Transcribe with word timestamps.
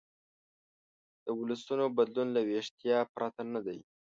د 1.23 1.27
ولسونو 1.39 1.85
بدلون 1.97 2.27
له 2.35 2.41
ویښتیا 2.49 2.97
پرته 3.15 3.41
نه 3.53 3.59
دی. 3.65 3.79